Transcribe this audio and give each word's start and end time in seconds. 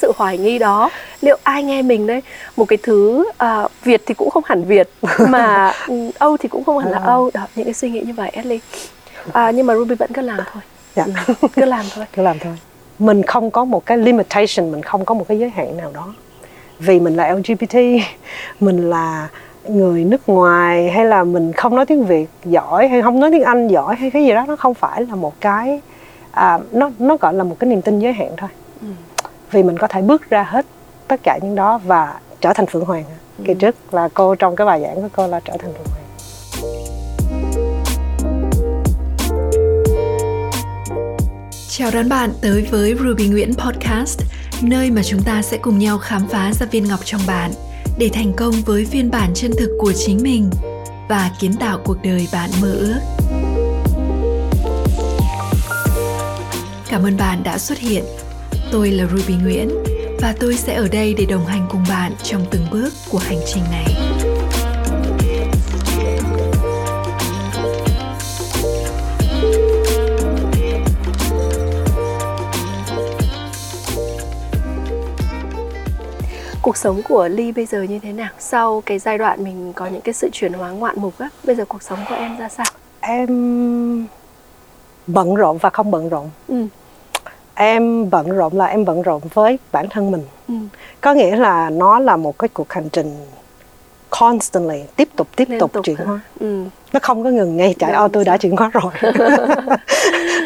sự 0.00 0.12
hoài 0.16 0.38
nghi 0.38 0.58
đó. 0.58 0.90
Liệu 1.20 1.36
ai 1.42 1.62
nghe 1.62 1.82
mình 1.82 2.06
đây? 2.06 2.22
Một 2.56 2.64
cái 2.68 2.78
thứ 2.82 3.30
uh, 3.44 3.70
việt 3.84 4.02
thì 4.06 4.14
cũng 4.14 4.30
không 4.30 4.42
hẳn 4.46 4.64
việt 4.64 4.88
mà 5.28 5.72
ừ, 5.88 6.10
âu 6.18 6.36
thì 6.36 6.48
cũng 6.48 6.64
không 6.64 6.78
hẳn 6.78 6.90
là 6.90 6.98
à. 6.98 7.04
âu. 7.04 7.30
Đó 7.34 7.46
những 7.54 7.64
cái 7.64 7.74
suy 7.74 7.90
nghĩ 7.90 8.00
như 8.00 8.12
vậy 8.12 8.28
Ashley. 8.28 8.60
À, 9.32 9.50
nhưng 9.50 9.66
mà 9.66 9.74
Ruby 9.74 9.94
vẫn 9.94 10.10
cứ 10.14 10.22
làm 10.22 10.40
thôi. 10.52 10.62
Dạ. 10.94 11.04
ừ, 11.26 11.34
cứ 11.54 11.64
làm 11.64 11.86
thôi. 11.94 12.04
Cứ 12.16 12.22
làm 12.22 12.38
thôi. 12.38 12.52
Mình 12.98 13.22
không 13.22 13.50
có 13.50 13.64
một 13.64 13.86
cái 13.86 13.98
limitation 13.98 14.72
mình 14.72 14.82
không 14.82 15.04
có 15.04 15.14
một 15.14 15.28
cái 15.28 15.38
giới 15.38 15.50
hạn 15.50 15.76
nào 15.76 15.90
đó. 15.94 16.14
Vì 16.78 17.00
mình 17.00 17.16
là 17.16 17.32
LGBT 17.32 17.76
mình 18.60 18.90
là 18.90 19.28
người 19.68 20.04
nước 20.04 20.28
ngoài 20.28 20.90
hay 20.90 21.04
là 21.04 21.24
mình 21.24 21.52
không 21.52 21.76
nói 21.76 21.86
tiếng 21.86 22.04
Việt 22.04 22.26
giỏi 22.44 22.88
hay 22.88 23.02
không 23.02 23.20
nói 23.20 23.30
tiếng 23.30 23.42
Anh 23.42 23.68
giỏi 23.68 23.96
hay 23.96 24.10
cái 24.10 24.24
gì 24.24 24.32
đó 24.32 24.44
nó 24.48 24.56
không 24.56 24.74
phải 24.74 25.02
là 25.06 25.14
một 25.14 25.40
cái 25.40 25.80
à, 26.30 26.58
nó 26.72 26.90
nó 26.98 27.16
gọi 27.16 27.34
là 27.34 27.44
một 27.44 27.56
cái 27.58 27.70
niềm 27.70 27.82
tin 27.82 27.98
giới 27.98 28.12
hạn 28.12 28.30
thôi. 28.36 28.48
Vì 29.50 29.62
mình 29.62 29.78
có 29.78 29.86
thể 29.86 30.02
bước 30.02 30.30
ra 30.30 30.42
hết 30.42 30.66
tất 31.08 31.20
cả 31.22 31.38
những 31.42 31.54
đó 31.54 31.78
và 31.78 32.20
trở 32.40 32.52
thành 32.52 32.66
phượng 32.66 32.84
hoàng 32.84 33.04
ừ. 33.38 33.44
kỳ 33.46 33.54
trước 33.54 33.94
là 33.94 34.08
cô 34.14 34.34
trong 34.34 34.56
cái 34.56 34.66
bài 34.66 34.80
giảng 34.82 35.02
của 35.02 35.08
cô 35.12 35.26
là 35.26 35.40
trở 35.40 35.56
thành 35.58 35.72
phượng 35.72 35.86
hoàng 35.86 36.00
Chào 41.68 41.90
đón 41.90 42.08
bạn 42.08 42.30
tới 42.42 42.66
với 42.70 42.94
Ruby 42.94 43.28
Nguyễn 43.28 43.54
Podcast, 43.54 44.20
nơi 44.62 44.90
mà 44.90 45.02
chúng 45.02 45.22
ta 45.22 45.42
sẽ 45.42 45.56
cùng 45.56 45.78
nhau 45.78 45.98
khám 45.98 46.28
phá 46.28 46.52
ra 46.52 46.66
viên 46.66 46.84
ngọc 46.84 47.00
trong 47.04 47.20
bạn 47.26 47.50
để 47.98 48.10
thành 48.12 48.32
công 48.36 48.54
với 48.66 48.84
phiên 48.84 49.10
bản 49.10 49.30
chân 49.34 49.50
thực 49.58 49.76
của 49.78 49.92
chính 49.92 50.22
mình 50.22 50.50
và 51.08 51.30
kiến 51.40 51.52
tạo 51.60 51.78
cuộc 51.84 51.96
đời 52.02 52.28
bạn 52.32 52.50
mơ 52.60 52.72
ước. 52.72 53.00
Cảm 56.88 57.02
ơn 57.02 57.16
bạn 57.16 57.42
đã 57.44 57.58
xuất 57.58 57.78
hiện. 57.78 58.04
Tôi 58.72 58.90
là 58.90 59.06
Ruby 59.06 59.34
Nguyễn 59.34 59.68
và 60.20 60.34
tôi 60.40 60.54
sẽ 60.54 60.74
ở 60.74 60.88
đây 60.92 61.14
để 61.18 61.26
đồng 61.26 61.46
hành 61.46 61.66
cùng 61.70 61.84
bạn 61.88 62.12
trong 62.22 62.44
từng 62.50 62.66
bước 62.70 62.90
của 63.10 63.18
hành 63.18 63.38
trình 63.46 63.62
này. 63.70 63.86
cuộc 76.62 76.76
sống 76.76 77.02
của 77.08 77.28
Ly 77.28 77.52
bây 77.52 77.66
giờ 77.66 77.82
như 77.82 77.98
thế 77.98 78.12
nào 78.12 78.28
sau 78.38 78.82
cái 78.86 78.98
giai 78.98 79.18
đoạn 79.18 79.44
mình 79.44 79.72
có 79.72 79.86
những 79.86 80.00
cái 80.00 80.12
sự 80.14 80.28
chuyển 80.32 80.52
hóa 80.52 80.70
ngoạn 80.70 80.94
mục 80.98 81.18
á 81.18 81.28
bây 81.44 81.56
giờ 81.56 81.64
cuộc 81.64 81.82
sống 81.82 81.98
của 82.08 82.14
em 82.14 82.38
ra 82.38 82.48
sao 82.48 82.66
em 83.00 84.06
bận 85.06 85.34
rộn 85.34 85.58
và 85.58 85.70
không 85.70 85.90
bận 85.90 86.08
rộn 86.08 86.30
ừ. 86.48 86.66
Em 87.60 88.10
bận 88.10 88.28
rộn 88.30 88.56
là 88.56 88.66
em 88.66 88.84
bận 88.84 89.02
rộn 89.02 89.20
với 89.34 89.58
bản 89.72 89.86
thân 89.90 90.10
mình 90.10 90.22
ừ. 90.48 90.54
có 91.00 91.14
nghĩa 91.14 91.36
là 91.36 91.70
nó 91.70 91.98
là 91.98 92.16
một 92.16 92.38
cái 92.38 92.48
cuộc 92.48 92.72
hành 92.72 92.88
trình 92.88 93.16
constantly 94.10 94.82
tiếp 94.96 95.08
tục 95.16 95.28
tiếp 95.36 95.50
Liên 95.50 95.60
tục, 95.60 95.72
tục 95.72 95.84
chuyển 95.84 95.96
hóa 95.96 96.20
ừ. 96.40 96.64
nó 96.92 97.00
không 97.02 97.24
có 97.24 97.30
ngừng 97.30 97.56
ngay 97.56 97.74
chạy 97.78 97.92
ô 97.92 98.08
tôi 98.08 98.24
đã 98.24 98.36
chuyển 98.36 98.56
hóa 98.56 98.70
rồi 98.72 98.92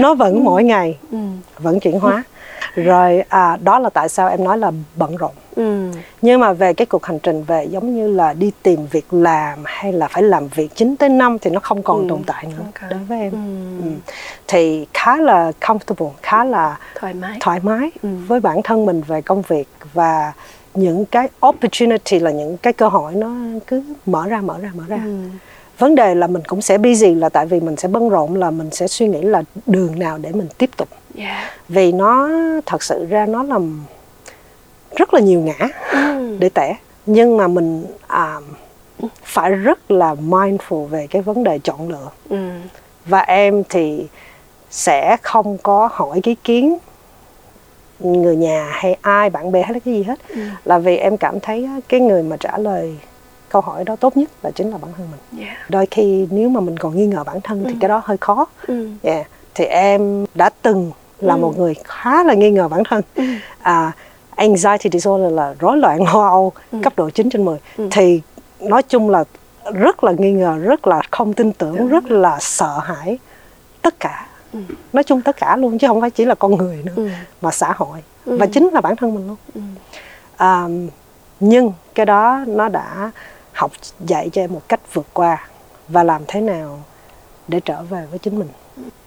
nó 0.01 0.15
vẫn 0.15 0.35
ừ. 0.35 0.41
mỗi 0.41 0.65
ngày 0.65 0.99
ừ. 1.11 1.19
vẫn 1.59 1.81
chuyển 1.81 2.01
hóa 2.01 2.25
rồi 2.75 3.23
à, 3.29 3.57
đó 3.63 3.79
là 3.79 3.91
tại 3.91 4.09
sao 4.09 4.29
em 4.29 4.45
nói 4.45 4.59
là 4.59 4.73
bận 4.97 5.17
rộn 5.17 5.31
ừ. 5.57 5.91
nhưng 6.23 6.41
mà 6.41 6.53
về 6.53 6.73
cái 6.73 6.87
cuộc 6.87 7.07
hành 7.07 7.19
trình 7.19 7.45
về 7.45 7.65
giống 7.65 7.95
như 7.95 8.09
là 8.09 8.33
đi 8.33 8.51
tìm 8.63 8.87
việc 8.91 9.15
làm 9.15 9.59
hay 9.65 9.93
là 9.93 10.09
phải 10.09 10.23
làm 10.23 10.49
việc 10.49 10.75
9 10.75 10.97
tới 10.97 11.09
năm 11.09 11.39
thì 11.39 11.51
nó 11.51 11.61
không 11.61 11.83
còn 11.83 11.99
ừ. 11.99 12.07
tồn 12.09 12.23
tại 12.27 12.47
nữa 12.47 12.65
okay. 12.65 12.91
đối 12.91 13.01
với 13.05 13.21
em 13.21 13.33
ừ. 13.33 13.85
Ừ. 13.85 13.91
thì 14.49 14.87
khá 14.95 15.17
là 15.17 15.53
comfortable 15.61 16.11
khá 16.23 16.45
là 16.45 16.79
thoải 16.95 17.15
mái 17.15 17.37
thoải 17.41 17.61
mái 17.63 17.91
ừ. 18.03 18.09
với 18.27 18.41
bản 18.41 18.63
thân 18.63 18.87
mình 18.87 19.03
về 19.07 19.23
công 19.23 19.43
việc 19.43 19.69
và 19.93 20.33
những 20.75 21.05
cái 21.05 21.29
opportunity 21.47 22.19
là 22.19 22.31
những 22.31 22.57
cái 22.57 22.73
cơ 22.73 22.89
hội 22.89 23.15
nó 23.15 23.35
cứ 23.67 23.83
mở 24.07 24.27
ra 24.27 24.41
mở 24.41 24.59
ra 24.61 24.71
mở 24.75 24.85
ra 24.89 25.01
ừ 25.05 25.19
vấn 25.79 25.95
đề 25.95 26.15
là 26.15 26.27
mình 26.27 26.43
cũng 26.47 26.63
sẽ 26.63 26.79
busy 26.79 27.15
là 27.15 27.29
tại 27.29 27.47
vì 27.47 27.61
mình 27.61 27.77
sẽ 27.77 27.89
bận 27.89 28.09
rộn 28.09 28.35
là 28.35 28.51
mình 28.51 28.71
sẽ 28.71 28.87
suy 28.87 29.09
nghĩ 29.09 29.23
là 29.23 29.43
đường 29.67 29.99
nào 29.99 30.19
để 30.19 30.33
mình 30.33 30.49
tiếp 30.59 30.71
tục 30.77 30.89
yeah. 31.19 31.53
vì 31.69 31.93
nó 31.93 32.29
thật 32.67 32.83
sự 32.83 33.07
ra 33.07 33.27
nó 33.27 33.43
là 33.43 33.59
rất 34.97 35.15
là 35.15 35.21
nhiều 35.21 35.41
ngã 35.41 35.69
mm. 35.95 36.39
để 36.39 36.49
tẻ 36.49 36.77
nhưng 37.07 37.37
mà 37.37 37.49
mình 37.49 37.87
à, 38.07 38.41
phải 39.23 39.51
rất 39.51 39.91
là 39.91 40.15
mindful 40.15 40.87
về 40.87 41.07
cái 41.07 41.23
vấn 41.23 41.45
đề 41.45 41.59
chọn 41.59 41.89
lựa 41.89 42.11
mm. 42.31 42.61
và 43.07 43.21
em 43.21 43.63
thì 43.69 44.07
sẽ 44.71 45.17
không 45.23 45.59
có 45.59 45.89
hỏi 45.93 46.21
ý 46.23 46.35
kiến 46.35 46.79
người 48.01 48.37
nhà 48.37 48.71
hay 48.73 48.97
ai 49.01 49.31
bạn 49.31 49.53
bè 49.53 49.63
hay 49.63 49.81
cái 49.81 49.95
gì 49.95 50.03
hết 50.03 50.19
mm. 50.35 50.43
là 50.65 50.79
vì 50.79 50.97
em 50.97 51.17
cảm 51.17 51.41
thấy 51.41 51.69
cái 51.89 52.01
người 52.01 52.23
mà 52.23 52.37
trả 52.37 52.59
lời 52.59 52.97
câu 53.49 53.63
hỏi 53.63 53.85
đó 53.85 53.97
tốt 53.97 54.17
nhất 54.17 54.31
là 54.43 54.51
chính 54.51 54.71
là 54.71 54.79
bản 54.79 54.91
thân 54.97 55.09
mình 55.11 55.45
yeah. 55.45 55.57
đôi 55.71 55.87
khi 55.91 56.27
nếu 56.31 56.49
mà 56.49 56.61
mình 56.61 56.79
còn 56.79 56.97
nghi 56.97 57.07
ngờ 57.07 57.25
bản 57.25 57.41
thân 57.41 57.65
thì 57.65 57.73
ừ. 57.73 57.77
cái 57.81 57.89
đó 57.89 58.03
hơi 58.05 58.17
khó 58.17 58.47
ừ. 58.67 58.89
yeah. 59.03 59.27
thì 59.55 59.65
em 59.65 60.27
đã 60.35 60.51
từng 60.63 60.93
là 61.25 61.35
ừ. 61.35 61.39
một 61.39 61.59
người 61.59 61.75
khá 61.85 62.25
là 62.25 62.35
nghi 62.35 62.51
ngờ 62.51 62.69
bản 62.69 62.83
thân 62.89 63.03
ừ. 63.15 63.25
à, 63.63 63.93
anxiety 64.37 64.91
disorder 64.93 65.33
là 65.33 65.55
rối 65.59 65.77
loạn 65.77 66.05
lo 66.05 66.29
âu 66.29 66.53
ừ. 66.73 66.79
cấp 66.83 66.93
độ 66.97 67.11
9 67.11 67.31
trên 67.31 67.45
10 67.45 67.59
ừ. 67.77 67.89
thì 67.91 68.21
nói 68.61 68.83
chung 68.83 69.11
là 69.11 69.25
rất 69.75 70.05
là 70.05 70.13
nghi 70.19 70.33
ngờ 70.33 70.59
rất 70.59 70.87
là 70.87 71.03
không 71.11 71.33
tin 71.33 71.53
tưởng 71.53 71.77
Đúng 71.77 71.89
rất 71.89 72.11
là 72.11 72.39
sợ 72.41 72.79
hãi 72.79 73.19
tất 73.83 74.01
cả 74.01 74.27
ừ. 74.53 74.59
nói 74.93 75.05
chung 75.05 75.21
tất 75.21 75.37
cả 75.37 75.57
luôn 75.57 75.79
chứ 75.79 75.89
không 75.89 76.01
phải 76.01 76.11
chỉ 76.11 76.25
là 76.25 76.35
con 76.35 76.57
người 76.57 76.83
nữa 76.85 76.93
ừ. 76.97 77.09
mà 77.41 77.51
xã 77.51 77.73
hội 77.77 77.99
ừ. 78.25 78.37
và 78.37 78.47
chính 78.47 78.69
là 78.69 78.81
bản 78.81 78.97
thân 78.97 79.15
mình 79.15 79.27
luôn 79.27 79.37
ừ. 79.55 79.61
à, 80.37 80.69
nhưng 81.41 81.73
cái 81.95 82.07
đó 82.07 82.45
nó 82.47 82.69
đã 82.69 83.11
học 83.53 83.73
dạy 84.07 84.31
cho 84.33 84.43
em 84.43 84.53
một 84.53 84.63
cách 84.69 84.81
vượt 84.93 85.07
qua 85.13 85.49
và 85.89 86.03
làm 86.03 86.23
thế 86.29 86.41
nào 86.41 86.81
để 87.49 87.61
trở 87.61 87.83
về 87.83 88.07
với 88.11 88.19
chính 88.19 88.39
mình 88.39 88.49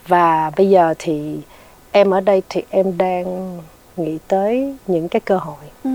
và 0.08 0.52
bây 0.58 0.70
giờ 0.70 0.94
thì 1.00 1.40
em 1.98 2.12
ở 2.12 2.22
đây 2.22 2.42
thì 2.50 2.64
em 2.70 2.98
đang 2.98 3.58
nghĩ 3.98 4.18
tới 4.28 4.76
những 4.88 5.10
cái 5.10 5.20
cơ 5.20 5.38
hội 5.38 5.56
ừ. 5.84 5.90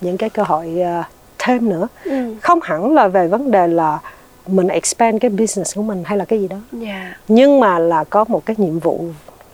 những 0.00 0.16
cái 0.16 0.30
cơ 0.30 0.42
hội 0.42 0.76
uh, 1.00 1.04
thêm 1.38 1.68
nữa 1.68 1.88
ừ. 2.04 2.34
không 2.42 2.58
hẳn 2.62 2.94
là 2.94 3.08
về 3.08 3.28
vấn 3.28 3.50
đề 3.50 3.66
là 3.66 3.98
mình 4.46 4.68
expand 4.68 5.20
cái 5.20 5.30
business 5.30 5.76
của 5.76 5.82
mình 5.82 6.02
hay 6.04 6.18
là 6.18 6.24
cái 6.24 6.40
gì 6.40 6.48
đó 6.48 6.56
yeah. 6.72 6.82
Dạ. 6.82 7.16
nhưng 7.28 7.60
mà 7.60 7.78
là 7.78 8.04
có 8.04 8.24
một 8.28 8.46
cái 8.46 8.56
nhiệm 8.58 8.78
vụ 8.78 9.04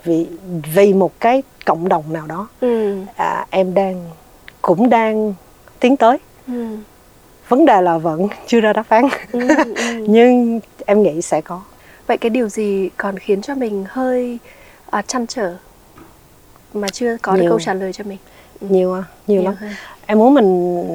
vì 0.04 0.26
vì 0.74 0.92
một 0.92 1.20
cái 1.20 1.42
cộng 1.64 1.88
đồng 1.88 2.12
nào 2.12 2.26
đó 2.26 2.48
ừ. 2.60 2.96
à, 3.16 3.46
em 3.50 3.74
đang 3.74 4.10
cũng 4.62 4.90
đang 4.90 5.34
tiến 5.80 5.96
tới 5.96 6.18
ừ 6.48 6.76
vấn 7.48 7.66
đề 7.66 7.82
là 7.82 7.98
vẫn 7.98 8.28
chưa 8.46 8.60
ra 8.60 8.72
đáp 8.72 8.88
án 8.88 9.08
ừ, 9.32 9.48
ừ. 9.76 10.04
nhưng 10.08 10.60
em 10.86 11.02
nghĩ 11.02 11.22
sẽ 11.22 11.40
có 11.40 11.62
vậy 12.06 12.18
cái 12.18 12.30
điều 12.30 12.48
gì 12.48 12.88
còn 12.96 13.18
khiến 13.18 13.42
cho 13.42 13.54
mình 13.54 13.84
hơi 13.88 14.38
à, 14.92 15.02
chăn 15.02 15.26
trở 15.26 15.56
mà 16.74 16.88
chưa 16.88 17.16
có 17.22 17.32
nhiều. 17.32 17.42
được 17.42 17.48
câu 17.48 17.60
trả 17.60 17.74
lời 17.74 17.92
cho 17.92 18.04
mình 18.04 18.18
ừ. 18.60 18.66
nhiều 18.70 18.94
à 18.94 19.04
nhiều, 19.26 19.42
nhiều 19.42 19.50
lắm 19.50 19.54
hơn. 19.60 19.70
em 20.06 20.18
muốn 20.18 20.34
mình 20.34 20.86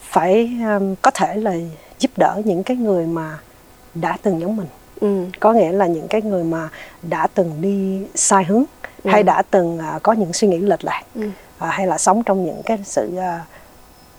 phải 0.00 0.50
um, 0.60 0.94
có 1.02 1.10
thể 1.10 1.34
là 1.34 1.54
giúp 1.98 2.10
đỡ 2.16 2.42
những 2.44 2.62
cái 2.62 2.76
người 2.76 3.06
mà 3.06 3.38
đã 3.94 4.16
từng 4.22 4.40
giống 4.40 4.56
mình 4.56 4.66
ừ. 5.00 5.24
có 5.40 5.52
nghĩa 5.52 5.72
là 5.72 5.86
những 5.86 6.08
cái 6.08 6.22
người 6.22 6.44
mà 6.44 6.68
đã 7.02 7.26
từng 7.34 7.56
đi 7.60 8.06
sai 8.14 8.44
hướng 8.44 8.64
ừ. 9.04 9.10
hay 9.10 9.22
đã 9.22 9.42
từng 9.50 9.78
uh, 9.96 10.02
có 10.02 10.12
những 10.12 10.32
suy 10.32 10.48
nghĩ 10.48 10.58
lệch 10.58 10.84
lạc 10.84 11.02
ừ. 11.14 11.28
uh, 11.28 11.32
hay 11.70 11.86
là 11.86 11.98
sống 11.98 12.22
trong 12.22 12.44
những 12.44 12.62
cái 12.64 12.78
sự 12.84 13.10
uh, 13.14 13.22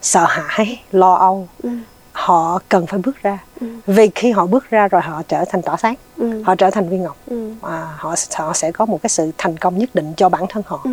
sợ 0.01 0.25
hãi 0.29 0.81
lo 0.91 1.13
âu 1.13 1.47
ừ. 1.63 1.69
Họ 2.29 2.59
cần 2.69 2.87
phải 2.87 2.99
bước 3.05 3.21
ra 3.21 3.37
ừ. 3.61 3.67
vì 3.87 4.09
khi 4.15 4.31
họ 4.31 4.45
bước 4.45 4.69
ra 4.69 4.87
rồi 4.87 5.01
họ 5.01 5.21
trở 5.27 5.45
thành 5.49 5.61
tỏa 5.61 5.77
sáng 5.77 5.95
ừ. 6.17 6.43
họ 6.43 6.55
trở 6.55 6.69
thành 6.69 6.89
viên 6.89 7.03
ngọc 7.03 7.17
ừ. 7.27 7.51
à, 7.61 7.87
họ 7.97 8.15
họ 8.35 8.53
sẽ 8.53 8.71
có 8.71 8.85
một 8.85 8.99
cái 9.03 9.09
sự 9.09 9.31
thành 9.37 9.57
công 9.57 9.77
nhất 9.77 9.95
định 9.95 10.13
cho 10.17 10.29
bản 10.29 10.45
thân 10.49 10.63
họ 10.65 10.81
ừ. 10.83 10.91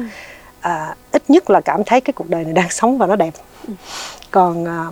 à, 0.61 0.95
ít 1.13 1.31
nhất 1.31 1.51
là 1.51 1.61
cảm 1.61 1.85
thấy 1.85 2.01
cái 2.01 2.13
cuộc 2.13 2.31
đời 2.31 2.45
này 2.45 2.53
đang 2.53 2.71
sống 2.71 2.99
và 2.99 3.07
nó 3.07 3.17
đẹp 3.17 3.35
ừ. 3.69 3.75
còn 4.31 4.65
à, 4.65 4.85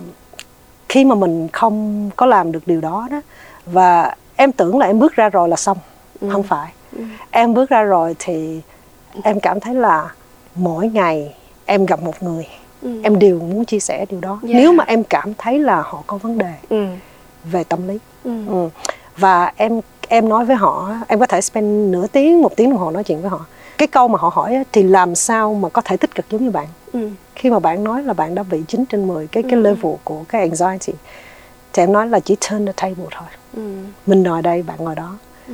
khi 0.89 1.05
mà 1.05 1.15
mình 1.15 1.47
không 1.53 2.09
có 2.15 2.25
làm 2.25 2.51
được 2.51 2.67
điều 2.67 2.81
đó 2.81 3.07
đó 3.11 3.21
và 3.65 4.15
em 4.35 4.51
tưởng 4.51 4.77
là 4.77 4.85
em 4.85 4.99
bước 4.99 5.15
ra 5.15 5.29
rồi 5.29 5.49
là 5.49 5.55
xong 5.55 5.77
ừ. 6.21 6.29
không 6.31 6.43
phải 6.43 6.71
ừ. 6.97 7.03
em 7.31 7.53
bước 7.53 7.69
ra 7.69 7.81
rồi 7.81 8.15
thì 8.19 8.61
em 9.23 9.39
cảm 9.39 9.59
thấy 9.59 9.75
là 9.75 10.11
mỗi 10.55 10.87
ngày 10.87 11.35
em 11.65 11.85
gặp 11.85 12.01
một 12.01 12.23
người 12.23 12.47
ừ. 12.85 13.01
em 13.03 13.19
đều 13.19 13.39
muốn 13.39 13.65
chia 13.65 13.79
sẻ 13.79 14.05
điều 14.09 14.19
đó 14.19 14.39
yeah. 14.43 14.55
nếu 14.55 14.73
mà 14.73 14.83
em 14.87 15.03
cảm 15.03 15.33
thấy 15.37 15.59
là 15.59 15.81
họ 15.81 16.03
có 16.07 16.17
vấn 16.17 16.37
đề 16.37 16.53
ừ. 16.69 16.85
về 17.43 17.63
tâm 17.63 17.87
lý 17.87 17.97
ừ. 18.23 18.47
Ừ. 18.47 18.69
và 19.17 19.51
em 19.55 19.81
em 20.07 20.29
nói 20.29 20.45
với 20.45 20.55
họ 20.55 20.93
em 21.07 21.19
có 21.19 21.25
thể 21.25 21.41
spend 21.41 21.93
nửa 21.93 22.07
tiếng 22.07 22.41
một 22.41 22.55
tiếng 22.55 22.69
đồng 22.69 22.79
hồ 22.79 22.91
nói 22.91 23.03
chuyện 23.03 23.21
với 23.21 23.29
họ 23.29 23.45
cái 23.77 23.87
câu 23.87 24.07
mà 24.07 24.17
họ 24.19 24.31
hỏi 24.33 24.63
thì 24.71 24.83
làm 24.83 25.15
sao 25.15 25.53
mà 25.53 25.69
có 25.69 25.81
thể 25.81 25.97
tích 25.97 26.15
cực 26.15 26.25
giống 26.29 26.43
như 26.43 26.51
bạn 26.51 26.67
ừ. 26.93 27.09
khi 27.35 27.49
mà 27.49 27.59
bạn 27.59 27.83
nói 27.83 28.03
là 28.03 28.13
bạn 28.13 28.35
đã 28.35 28.43
bị 28.43 28.61
9 28.67 28.85
trên 28.85 29.07
10 29.07 29.27
cái 29.27 29.43
cái 29.43 29.51
ừ. 29.51 29.61
level 29.61 29.93
của 30.03 30.23
cái 30.29 30.41
anxiety 30.41 30.93
thì 31.73 31.83
em 31.83 31.93
nói 31.93 32.07
là 32.07 32.19
chỉ 32.19 32.35
turn 32.35 32.65
the 32.65 32.71
table 32.75 33.05
thôi 33.11 33.27
ừ. 33.53 33.61
mình 34.05 34.23
ngồi 34.23 34.41
đây 34.41 34.63
bạn 34.63 34.77
ngồi 34.79 34.95
đó 34.95 35.17
ừ. 35.47 35.53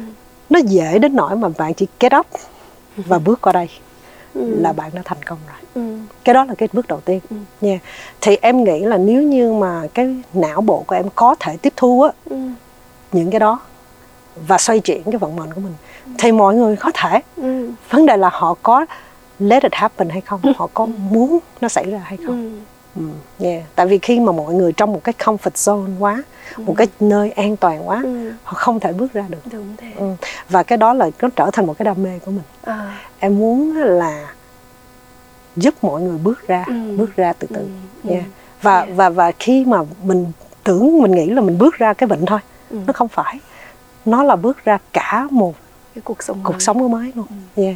nó 0.49 0.59
dễ 0.59 0.99
đến 0.99 1.15
nỗi 1.15 1.35
mà 1.35 1.49
bạn 1.57 1.73
chỉ 1.73 1.87
get 1.99 2.15
up 2.15 2.27
và 2.97 3.19
bước 3.19 3.41
qua 3.41 3.53
đây 3.53 3.69
ừ. 4.33 4.55
là 4.61 4.73
bạn 4.73 4.91
đã 4.93 5.01
thành 5.05 5.23
công 5.23 5.37
rồi 5.47 5.57
ừ. 5.85 5.97
cái 6.23 6.33
đó 6.33 6.43
là 6.45 6.53
cái 6.57 6.69
bước 6.73 6.87
đầu 6.87 6.99
tiên 7.01 7.19
Ừ. 7.29 7.35
nha 7.61 7.79
thì 8.21 8.37
em 8.41 8.63
nghĩ 8.63 8.79
là 8.79 8.97
nếu 8.97 9.21
như 9.21 9.53
mà 9.53 9.87
cái 9.93 10.15
não 10.33 10.61
bộ 10.61 10.83
của 10.87 10.95
em 10.95 11.05
có 11.15 11.35
thể 11.39 11.57
tiếp 11.57 11.73
thu 11.75 12.01
á 12.01 12.11
Ừ. 12.29 12.35
những 13.11 13.31
cái 13.31 13.39
đó 13.39 13.59
và 14.47 14.57
xoay 14.57 14.79
chuyển 14.79 15.03
cái 15.03 15.17
vận 15.17 15.35
mệnh 15.35 15.53
của 15.53 15.61
mình 15.61 15.73
thì 16.17 16.31
mọi 16.31 16.55
người 16.55 16.75
có 16.75 16.91
thể 16.93 17.19
Ừ. 17.35 17.71
vấn 17.89 18.05
đề 18.05 18.17
là 18.17 18.29
họ 18.33 18.55
có 18.63 18.85
let 19.39 19.63
it 19.63 19.73
happen 19.75 20.09
hay 20.09 20.21
không 20.21 20.41
họ 20.57 20.67
có 20.73 20.85
muốn 20.85 21.39
nó 21.61 21.67
xảy 21.67 21.91
ra 21.91 21.99
hay 22.03 22.17
không 22.17 22.27
Ừ. 22.55 22.59
Ừ, 22.95 23.01
yeah. 23.39 23.63
Tại 23.75 23.85
vì 23.87 23.99
khi 23.99 24.19
mà 24.19 24.31
mọi 24.31 24.53
người 24.53 24.73
trong 24.73 24.93
một 24.93 25.03
cái 25.03 25.13
comfort 25.19 25.37
zone 25.51 25.99
quá, 25.99 26.23
một 26.57 26.73
cái 26.77 26.87
nơi 26.99 27.31
an 27.31 27.57
toàn 27.57 27.87
quá, 27.87 28.01
Ừ. 28.03 28.31
họ 28.43 28.53
không 28.53 28.79
thể 28.79 28.93
bước 28.93 29.13
ra 29.13 29.25
được. 29.29 29.37
đúng 29.51 29.75
thế 29.77 29.87
Ừ. 29.95 30.11
Và 30.49 30.63
cái 30.63 30.77
đó 30.77 30.93
là 30.93 31.09
nó 31.21 31.29
trở 31.35 31.49
thành 31.53 31.65
một 31.67 31.77
cái 31.77 31.83
đam 31.85 32.03
mê 32.03 32.19
của 32.25 32.31
mình. 32.31 32.43
à. 32.63 32.97
Em 33.19 33.39
muốn 33.39 33.75
là 33.77 34.33
giúp 35.55 35.73
mọi 35.81 36.01
người 36.01 36.17
bước 36.17 36.47
ra, 36.47 36.63
Ừ. 36.67 36.95
bước 36.97 37.15
ra 37.15 37.33
từ 37.33 37.47
từ. 37.53 37.55
Ừ. 37.61 37.67
Ừ. 38.03 38.09
Yeah. 38.13 38.23
Và 38.61 38.75
Yeah. 38.81 38.95
và 38.95 39.09
và 39.09 39.31
khi 39.39 39.65
mà 39.65 39.77
mình 40.03 40.31
tưởng 40.63 41.01
mình 41.01 41.11
nghĩ 41.11 41.25
là 41.29 41.41
mình 41.41 41.57
bước 41.57 41.75
ra 41.77 41.93
cái 41.93 42.07
bệnh 42.07 42.25
thôi, 42.25 42.39
Ừ. 42.69 42.77
nó 42.87 42.93
không 42.93 43.07
phải. 43.07 43.39
Nó 44.05 44.23
là 44.23 44.35
bước 44.35 44.65
ra 44.65 44.77
cả 44.93 45.27
một 45.31 45.55
cái 45.95 46.01
cuộc 46.05 46.23
sống 46.23 46.39
cuộc 46.43 46.51
mới. 46.53 46.59
sống 46.61 46.91
mới 46.91 47.11
luôn. 47.15 47.25
Ừ. 47.55 47.63
Yeah. 47.63 47.75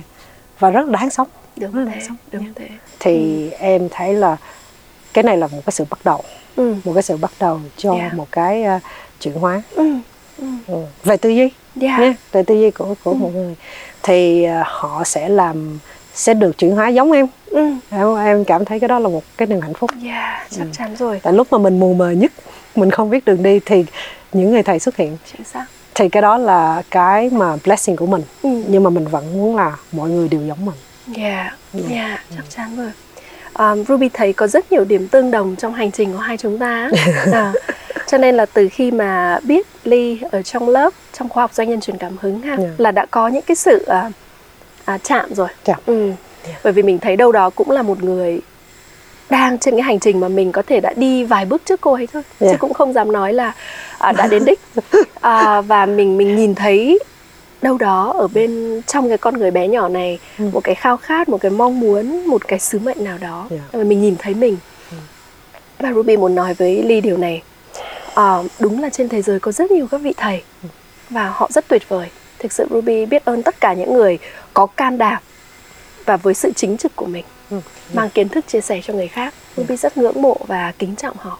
Và 0.60 0.70
rất 0.70 0.86
là 0.86 0.92
đáng 1.00 1.10
sống. 1.10 1.28
đúng 1.58 1.72
rất 1.72 1.84
là 1.84 1.92
thế 1.96 2.02
sống. 2.08 2.18
đúng 2.32 2.44
Yeah. 2.44 2.56
thế 2.56 2.68
Thì 3.00 3.50
em 3.52 3.88
thấy 3.92 4.14
là 4.14 4.38
cái 5.16 5.24
này 5.24 5.38
là 5.38 5.48
một 5.48 5.60
cái 5.66 5.72
sự 5.72 5.86
bắt 5.90 6.00
đầu, 6.04 6.24
ừ. 6.56 6.76
một 6.86 6.94
cái 6.94 7.04
sự 7.04 7.18
bắt 7.18 7.32
đầu 7.40 7.60
cho 7.78 7.94
Yeah. 7.94 8.14
một 8.14 8.28
cái 8.32 8.64
uh, 8.78 8.82
chuyển 9.22 9.34
hóa. 9.36 9.62
Ừ. 9.76 9.94
Ừ. 10.38 10.46
Ừ. 10.68 10.76
về 11.04 11.18
tư 11.18 11.30
duy 11.30 11.50
Yeah. 11.82 12.00
nha 12.00 12.14
về 12.32 12.44
tư 12.44 12.56
duy 12.56 12.72
của 12.72 12.96
của 13.04 13.12
Ừ. 13.12 13.16
một 13.18 13.30
người 13.34 13.56
thì 14.04 14.44
à, 14.44 14.64
họ 14.68 15.04
sẽ 15.04 15.30
làm 15.30 15.80
sẽ 16.14 16.34
được 16.34 16.58
chuyển 16.58 16.72
hóa 16.76 16.88
giống 16.90 17.12
em 17.12 17.28
Ừ. 17.46 17.72
em 17.92 18.16
em 18.18 18.44
cảm 18.46 18.66
thấy 18.66 18.80
cái 18.80 18.88
đó 18.88 19.00
là 19.00 19.10
một 19.10 19.24
cái 19.38 19.48
niềm 19.48 19.62
hạnh 19.62 19.74
phúc 19.74 19.92
Yeah, 20.04 20.48
chắc 20.52 20.62
Ừ. 20.64 20.68
chắn 20.78 20.96
rồi 20.96 21.20
tại 21.24 21.34
lúc 21.34 21.48
mà 21.52 21.58
mình 21.58 21.80
mù 21.80 21.94
mờ 21.94 22.12
nhất 22.12 22.32
mình 22.76 22.92
không 22.92 23.10
biết 23.10 23.26
đường 23.26 23.44
đi 23.44 23.60
thì 23.66 23.86
những 24.34 24.52
người 24.52 24.64
thầy 24.64 24.80
xuất 24.80 24.98
hiện 24.98 25.18
chính 25.34 25.44
xác 25.44 25.66
thì 25.96 26.10
cái 26.10 26.22
đó 26.22 26.38
là 26.38 26.82
cái 26.92 27.30
mà 27.30 27.56
blessing 27.66 27.96
của 27.96 28.06
mình 28.06 28.22
ừ. 28.44 28.64
nhưng 28.68 28.84
mà 28.84 28.90
mình 28.90 29.08
vẫn 29.08 29.34
muốn 29.34 29.56
là 29.56 29.76
mọi 29.92 30.10
người 30.10 30.28
đều 30.28 30.42
giống 30.42 30.66
mình 30.66 30.76
Yeah, 31.18 31.54
Ừ. 31.74 31.80
yeah, 31.92 32.20
chắc 32.36 32.44
chắn 32.56 32.78
rồi. 32.78 32.92
Um, 33.60 33.84
Ruby 33.86 34.10
thấy 34.10 34.34
có 34.34 34.48
rất 34.48 34.72
nhiều 34.72 34.86
điểm 34.86 35.07
tương 35.07 35.31
đồng 35.31 35.56
trong 35.56 35.74
hành 35.74 35.92
trình 35.92 36.13
của 36.13 36.19
hai 36.19 36.38
chúng 36.38 36.57
ta. 36.57 36.90
à, 37.34 37.54
cho 38.07 38.18
nên 38.18 38.36
là 38.36 38.46
từ 38.46 38.68
khi 38.72 38.92
mà 38.92 39.40
biết 39.44 39.68
Ly 39.84 40.19
ở 40.31 40.42
trong 40.42 40.69
lớp 40.69 40.94
trong 41.13 41.30
khoa 41.30 41.44
học 41.44 41.54
doanh 41.54 41.69
nhân 41.69 41.81
truyền 41.81 41.98
cảm 41.98 42.18
hứng 42.22 42.42
ha, 42.42 42.56
Yeah. 42.56 42.69
là 42.78 42.92
đã 42.92 43.06
có 43.12 43.28
những 43.28 43.42
cái 43.42 43.56
sự 43.56 43.86
à, 43.88 44.12
à, 44.86 44.98
chạm 44.98 45.34
rồi. 45.34 45.48
Chạm. 45.63 45.80
Ừ. 45.86 46.12
Yeah. 46.48 46.60
Bởi 46.63 46.74
vì 46.74 46.84
mình 46.84 47.00
thấy 47.00 47.16
đâu 47.16 47.31
đó 47.31 47.50
cũng 47.50 47.72
là 47.72 47.81
một 47.81 48.04
người 48.04 48.42
đang 49.30 49.57
trên 49.57 49.74
cái 49.75 49.81
hành 49.81 50.00
trình 50.00 50.19
mà 50.19 50.28
mình 50.28 50.52
có 50.52 50.62
thể 50.62 50.80
đã 50.80 50.94
đi 50.96 51.24
vài 51.24 51.46
bước 51.46 51.62
trước 51.66 51.81
cô 51.81 51.94
ấy 51.94 52.07
thôi, 52.13 52.24
chứ 52.40 52.46
Yeah. 52.46 52.60
cũng 52.60 52.74
không 52.74 52.94
dám 52.94 53.12
nói 53.12 53.34
là 53.34 53.52
à, 54.00 54.12
đã 54.12 54.28
đến 54.28 54.46
đích. 54.46 54.60
à, 55.22 55.62
và 55.62 55.86
mình 55.86 56.18
mình 56.18 56.36
nhìn 56.36 56.56
thấy 56.56 57.00
đâu 57.66 57.78
đó 57.78 58.14
ở 58.18 58.28
bên 58.28 58.82
trong 58.88 59.10
cái 59.10 59.18
con 59.18 59.38
người 59.38 59.52
bé 59.52 59.68
nhỏ 59.68 59.88
này 59.90 60.20
Ừ. 60.40 60.50
một 60.54 60.62
cái 60.64 60.76
khao 60.76 60.98
khát 60.98 61.30
một 61.30 61.38
cái 61.42 61.52
mong 61.52 61.80
muốn 61.80 62.28
một 62.28 62.48
cái 62.48 62.60
sứ 62.60 62.80
mệnh 62.80 63.04
nào 63.04 63.18
đó 63.18 63.48
Yeah. 63.52 63.64
và 63.72 63.84
mình 63.84 64.02
nhìn 64.02 64.16
thấy 64.20 64.34
mình 64.34 64.58
Ừ. 64.92 64.98
và 65.80 65.94
Ruby 65.94 66.18
muốn 66.18 66.36
nói 66.36 66.54
với 66.54 66.84
Ly 66.84 67.02
điều 67.02 67.18
này 67.18 67.44
à, 68.16 68.38
đúng 68.60 68.82
là 68.82 68.90
trên 68.90 69.10
thế 69.10 69.22
giới 69.22 69.40
có 69.40 69.52
rất 69.52 69.72
nhiều 69.72 69.88
các 69.92 70.02
vị 70.02 70.14
thầy 70.18 70.44
Ừ. 70.64 70.70
và 71.10 71.30
họ 71.30 71.50
rất 71.54 71.68
tuyệt 71.68 71.90
vời 71.90 72.08
thực 72.40 72.52
sự 72.54 72.68
Ruby 72.70 73.06
biết 73.06 73.26
ơn 73.26 73.44
tất 73.44 73.62
cả 73.62 73.74
những 73.74 73.94
người 73.94 74.18
có 74.54 74.66
can 74.66 74.98
đảm 74.98 75.22
và 76.06 76.18
với 76.18 76.34
sự 76.34 76.52
chính 76.56 76.78
trực 76.78 76.96
của 76.96 77.06
mình 77.06 77.26
Ừ. 77.52 77.58
mang 77.94 78.10
kiến 78.10 78.30
thức 78.30 78.46
chia 78.48 78.62
sẻ 78.62 78.82
cho 78.84 78.94
người 78.94 79.08
khác 79.08 79.34
Ruby 79.58 79.78
rất 79.78 79.98
ngưỡng 79.98 80.22
mộ 80.22 80.38
và 80.48 80.74
kính 80.80 80.96
trọng 80.96 81.16
họ 81.20 81.38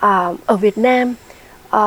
à, 0.00 0.28
ở 0.46 0.56
Việt 0.56 0.78
Nam 0.78 1.14
à, 1.70 1.80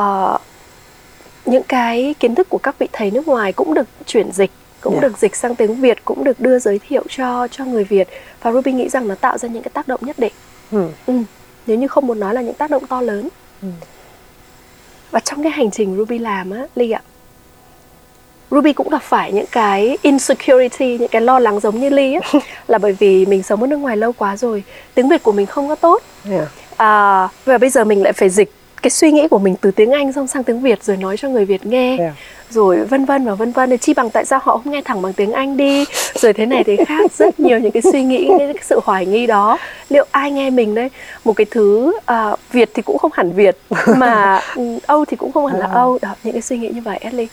những 1.44 1.62
cái 1.62 2.14
kiến 2.20 2.34
thức 2.34 2.48
của 2.50 2.58
các 2.58 2.78
vị 2.78 2.88
thầy 2.92 3.10
nước 3.10 3.28
ngoài 3.28 3.52
cũng 3.52 3.74
được 3.74 3.86
chuyển 4.06 4.32
dịch 4.32 4.50
cũng 4.80 4.92
Yeah. 4.92 5.02
được 5.02 5.18
dịch 5.18 5.36
sang 5.36 5.54
tiếng 5.54 5.74
Việt 5.80 6.04
cũng 6.04 6.24
được 6.24 6.40
đưa 6.40 6.58
giới 6.58 6.78
thiệu 6.88 7.02
cho 7.08 7.48
cho 7.48 7.64
người 7.64 7.84
Việt 7.84 8.08
và 8.42 8.52
Ruby 8.52 8.72
nghĩ 8.72 8.88
rằng 8.88 9.08
nó 9.08 9.14
tạo 9.14 9.38
ra 9.38 9.48
những 9.48 9.62
cái 9.62 9.70
tác 9.74 9.88
động 9.88 10.00
nhất 10.02 10.18
định 10.18 10.32
ừ. 10.72 10.88
ừ. 11.06 11.14
nếu 11.66 11.78
như 11.78 11.88
không 11.88 12.06
muốn 12.06 12.20
nói 12.20 12.34
là 12.34 12.40
những 12.42 12.54
tác 12.54 12.70
động 12.70 12.86
to 12.86 13.00
lớn 13.00 13.28
Ừ. 13.62 13.68
và 15.10 15.20
trong 15.20 15.42
cái 15.42 15.52
hành 15.52 15.70
trình 15.70 15.96
Ruby 15.96 16.18
làm 16.18 16.50
á 16.50 16.66
Ly 16.74 16.90
ạ 16.90 17.02
Ruby 18.50 18.72
cũng 18.72 18.88
gặp 18.88 19.02
phải 19.02 19.32
những 19.32 19.46
cái 19.50 19.98
insecurity 20.02 20.98
những 20.98 21.08
cái 21.08 21.22
lo 21.22 21.38
lắng 21.38 21.60
giống 21.60 21.80
như 21.80 21.88
Ly 21.90 22.14
á 22.14 22.20
là 22.68 22.78
bởi 22.78 22.92
vì 22.92 23.26
mình 23.26 23.42
sống 23.42 23.60
ở 23.60 23.66
nước 23.66 23.76
ngoài 23.76 23.96
lâu 23.96 24.12
quá 24.12 24.36
rồi 24.36 24.64
tiếng 24.94 25.08
Việt 25.08 25.22
của 25.22 25.32
mình 25.32 25.46
không 25.46 25.68
có 25.68 25.74
tốt 25.74 26.02
Yeah. 26.30 26.48
à, 26.76 27.28
và 27.44 27.58
bây 27.58 27.70
giờ 27.70 27.84
mình 27.84 28.02
lại 28.02 28.12
phải 28.12 28.28
dịch 28.30 28.52
cái 28.84 28.90
suy 28.90 29.12
nghĩ 29.12 29.28
của 29.28 29.38
mình 29.38 29.54
từ 29.60 29.70
tiếng 29.70 29.90
Anh 29.90 30.12
xong 30.12 30.26
sang 30.26 30.44
tiếng 30.44 30.60
Việt 30.60 30.84
rồi 30.84 30.96
nói 30.96 31.16
cho 31.16 31.28
người 31.28 31.44
Việt 31.44 31.66
nghe. 31.66 31.96
Yeah. 31.98 32.14
rồi 32.50 32.84
vân 32.84 33.04
vân 33.04 33.24
và 33.24 33.34
vân 33.34 33.52
vân 33.52 33.70
thì 33.70 33.76
chi 33.76 33.94
bằng 33.94 34.10
tại 34.10 34.24
sao 34.24 34.40
họ 34.42 34.52
không 34.56 34.72
nghe 34.72 34.82
thẳng 34.82 35.02
bằng 35.02 35.12
tiếng 35.12 35.32
Anh 35.32 35.56
đi? 35.56 35.84
Rồi 36.14 36.32
thế 36.32 36.46
này 36.46 36.64
thế 36.64 36.76
khác 36.86 37.12
rất 37.12 37.40
nhiều 37.40 37.58
những 37.58 37.70
cái 37.72 37.82
suy 37.92 38.02
nghĩ 38.02 38.28
cái, 38.38 38.38
cái 38.38 38.62
sự 38.62 38.80
hoài 38.84 39.06
nghi 39.06 39.26
đó. 39.26 39.58
Liệu 39.88 40.06
ai 40.10 40.30
nghe 40.30 40.50
mình 40.50 40.74
đây 40.74 40.90
một 41.24 41.32
cái 41.32 41.46
thứ 41.50 41.92
à, 42.06 42.36
Việt 42.52 42.70
thì 42.74 42.82
cũng 42.82 42.98
không 42.98 43.10
hẳn 43.14 43.32
Việt 43.32 43.56
mà 43.96 44.40
ừ, 44.56 44.78
Âu 44.86 45.04
thì 45.04 45.16
cũng 45.16 45.32
không 45.32 45.46
hẳn 45.46 45.60
là 45.60 45.66
À. 45.66 45.72
Âu. 45.72 45.98
Đó 46.02 46.14
những 46.24 46.32
cái 46.32 46.42
suy 46.42 46.58
nghĩ 46.58 46.68
như 46.68 46.80
vậy 46.80 46.96
Ashley 46.96 47.28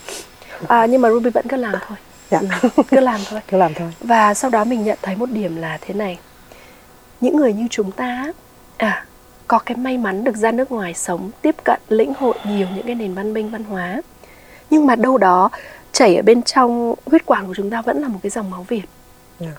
à, 0.67 0.85
nhưng 0.85 1.01
mà 1.01 1.09
Ruby 1.09 1.29
vẫn 1.29 1.45
cứ 1.49 1.57
làm 1.57 1.75
thôi. 1.87 1.97
Dạ. 2.31 2.39
ừ, 2.61 2.69
cứ 2.91 2.99
làm 2.99 3.19
thôi. 3.29 3.39
Cứ 3.51 3.57
làm 3.57 3.73
thôi. 3.73 3.87
Và 3.99 4.33
sau 4.33 4.51
đó 4.51 4.63
mình 4.63 4.83
nhận 4.83 4.97
thấy 5.01 5.15
một 5.15 5.29
điểm 5.31 5.55
là 5.55 5.77
thế 5.81 5.93
này. 5.93 6.17
Những 7.21 7.35
người 7.35 7.53
như 7.53 7.67
chúng 7.69 7.91
ta 7.91 8.25
à 8.77 9.05
có 9.51 9.59
cái 9.59 9.77
may 9.77 9.97
mắn 9.97 10.23
được 10.23 10.35
ra 10.35 10.51
nước 10.51 10.71
ngoài 10.71 10.93
sống 10.93 11.31
tiếp 11.41 11.55
cận 11.63 11.79
lĩnh 11.89 12.13
hội 12.13 12.35
nhiều 12.45 12.67
những 12.75 12.85
cái 12.85 12.95
nền 12.95 13.13
văn 13.13 13.33
minh 13.33 13.49
văn 13.49 13.63
hóa 13.63 14.01
nhưng 14.69 14.85
mà 14.85 14.95
đâu 14.95 15.17
đó 15.17 15.49
chảy 15.91 16.15
ở 16.15 16.21
bên 16.21 16.41
trong 16.43 16.95
huyết 17.05 17.25
quản 17.25 17.47
của 17.47 17.53
chúng 17.57 17.69
ta 17.69 17.81
vẫn 17.81 18.01
là 18.01 18.07
một 18.07 18.19
cái 18.23 18.29
dòng 18.29 18.49
máu 18.49 18.65
việt 18.69 18.81
Yeah. 19.39 19.53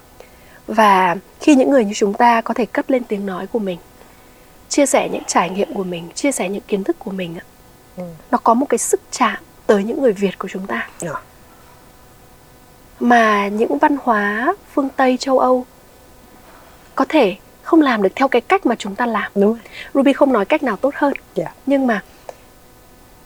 và 0.66 1.16
khi 1.40 1.54
những 1.54 1.70
người 1.70 1.84
như 1.84 1.92
chúng 1.94 2.14
ta 2.14 2.40
có 2.40 2.54
thể 2.54 2.66
cất 2.66 2.90
lên 2.90 3.04
tiếng 3.04 3.26
nói 3.26 3.46
của 3.46 3.58
mình 3.58 3.78
chia 4.68 4.86
sẻ 4.86 5.08
những 5.12 5.22
trải 5.26 5.50
nghiệm 5.50 5.74
của 5.74 5.84
mình 5.84 6.08
chia 6.14 6.32
sẻ 6.32 6.48
những 6.48 6.62
kiến 6.68 6.84
thức 6.84 6.96
của 6.98 7.10
mình 7.10 7.36
Ừ. 7.96 8.02
nó 8.30 8.38
có 8.38 8.54
một 8.54 8.66
cái 8.68 8.78
sức 8.78 9.00
chạm 9.10 9.36
tới 9.66 9.84
những 9.84 10.02
người 10.02 10.12
việt 10.12 10.38
của 10.38 10.48
chúng 10.48 10.66
ta 10.66 10.88
Yeah. 11.02 11.16
mà 13.00 13.48
những 13.48 13.78
văn 13.78 13.96
hóa 14.02 14.54
phương 14.74 14.88
Tây 14.96 15.16
châu 15.20 15.38
Âu 15.38 15.66
có 16.94 17.04
thể 17.08 17.36
không 17.72 17.80
làm 17.80 18.02
được 18.02 18.08
theo 18.16 18.28
cái 18.28 18.40
cách 18.40 18.66
mà 18.66 18.74
chúng 18.78 18.94
ta 18.94 19.06
làm. 19.06 19.32
đúng 19.34 19.52
rồi. 19.52 19.60
Ruby 19.94 20.12
không 20.12 20.32
nói 20.32 20.44
cách 20.44 20.62
nào 20.62 20.76
tốt 20.76 20.94
hơn, 20.96 21.12
Dạ. 21.34 21.52
nhưng 21.66 21.86
mà 21.86 22.00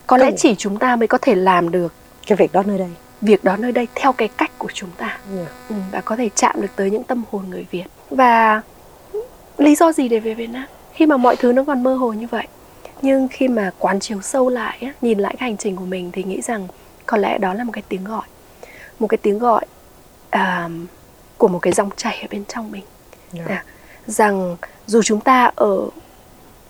có 0.07 0.17
lẽ 0.17 0.31
chỉ 0.37 0.55
chúng 0.55 0.79
ta 0.79 0.95
mới 0.95 1.07
có 1.07 1.17
thể 1.21 1.35
làm 1.35 1.71
được 1.71 1.93
cái 2.27 2.35
việc 2.35 2.53
đó 2.53 2.63
nơi 2.65 2.77
đây 2.77 2.89
việc 3.21 3.43
đó 3.43 3.57
nơi 3.57 3.71
đây 3.71 3.87
theo 3.95 4.13
cái 4.13 4.27
cách 4.27 4.51
của 4.57 4.67
chúng 4.73 4.89
ta 4.97 5.17
Yeah. 5.35 5.47
ừ, 5.69 5.75
và 5.91 6.01
có 6.01 6.15
thể 6.15 6.29
chạm 6.35 6.61
được 6.61 6.67
tới 6.75 6.91
những 6.91 7.03
tâm 7.03 7.23
hồn 7.31 7.43
người 7.49 7.65
Việt. 7.71 7.83
Và 8.09 8.61
lý 9.57 9.75
do 9.75 9.91
gì 9.91 10.07
để 10.09 10.19
về 10.19 10.33
Việt 10.33 10.47
Nam 10.49 10.65
khi 10.93 11.05
mà 11.05 11.17
mọi 11.17 11.35
thứ 11.35 11.51
nó 11.53 11.63
còn 11.63 11.83
mơ 11.83 11.95
hồ 11.95 12.13
như 12.13 12.27
vậy? 12.27 12.47
Nhưng 13.01 13.27
khi 13.31 13.47
mà 13.47 13.71
quán 13.79 13.99
chiếu 13.99 14.21
sâu 14.21 14.49
lại, 14.49 14.77
á, 14.81 14.93
nhìn 15.01 15.19
lại 15.19 15.35
cái 15.39 15.49
hành 15.49 15.57
trình 15.57 15.75
của 15.75 15.85
mình 15.85 16.11
thì 16.13 16.23
nghĩ 16.23 16.41
rằng 16.41 16.67
có 17.05 17.17
lẽ 17.17 17.37
đó 17.37 17.53
là 17.53 17.63
một 17.63 17.71
cái 17.71 17.83
tiếng 17.89 18.03
gọi, 18.03 18.27
một 18.99 19.07
cái 19.07 19.17
tiếng 19.17 19.39
gọi 19.39 19.65
à, 20.29 20.69
của 21.37 21.47
một 21.47 21.59
cái 21.59 21.73
dòng 21.73 21.89
chảy 21.97 22.19
ở 22.21 22.27
bên 22.31 22.43
trong 22.47 22.71
mình. 22.71 22.83
Yeah. 23.33 23.49
À, 23.49 23.63
rằng 24.07 24.57
dù 24.87 25.01
chúng 25.03 25.19
ta 25.19 25.51
ở 25.55 25.87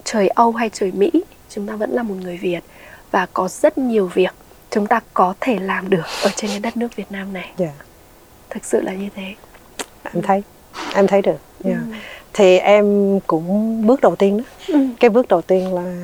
trời 0.03 0.27
Âu 0.27 0.51
hay 0.51 0.69
trời 0.73 0.91
Mỹ, 0.91 1.11
chúng 1.49 1.67
ta 1.67 1.75
vẫn 1.75 1.91
là 1.91 2.03
một 2.03 2.15
người 2.21 2.37
Việt 2.37 2.59
và 3.11 3.25
có 3.33 3.47
rất 3.47 3.77
nhiều 3.77 4.07
việc 4.13 4.33
chúng 4.71 4.87
ta 4.87 4.99
có 5.13 5.33
thể 5.39 5.59
làm 5.59 5.89
được 5.89 6.03
ở 6.23 6.29
trên 6.35 6.51
cái 6.51 6.59
đất 6.59 6.77
nước 6.77 6.95
Việt 6.95 7.11
Nam 7.11 7.33
này. 7.33 7.51
Yeah. 7.59 7.73
Thực 8.49 8.65
sự 8.65 8.81
là 8.81 8.93
như 8.93 9.09
thế. 9.15 9.33
em 10.13 10.21
thấy 10.23 10.43
em 10.95 11.07
thấy 11.07 11.21
được 11.21 11.37
yeah. 11.63 11.77
Ừ. 11.77 11.83
thì 12.33 12.57
em 12.57 13.19
cũng 13.27 13.81
bước 13.87 14.01
đầu 14.01 14.15
tiên 14.15 14.37
đó 14.37 14.43
Ừ. 14.67 14.87
cái 14.99 15.09
bước 15.09 15.27
đầu 15.27 15.41
tiên 15.41 15.73
là 15.73 15.95